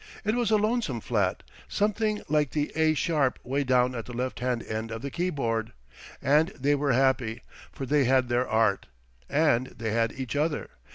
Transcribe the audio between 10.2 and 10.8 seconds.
other.